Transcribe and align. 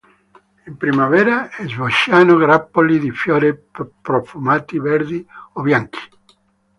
In 0.65 0.77
primavera 0.77 1.47
sbocciano 1.67 2.35
grappoli 2.35 2.97
di 2.97 3.11
fiori 3.11 3.55
profumati 4.01 4.79
verdi 4.79 5.23
o 5.53 5.61
bianchi. 5.61 5.99